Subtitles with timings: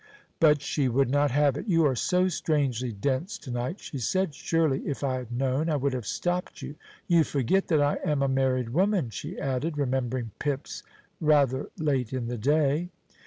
[0.39, 1.67] But she would not have it.
[1.67, 4.33] "You are so strangely dense to night," she said.
[4.33, 6.73] "Surely, if I had known, I would have stopped you.
[7.07, 10.81] You forget that I am a married woman," she added, remembering Pips
[11.19, 12.89] rather late in the day.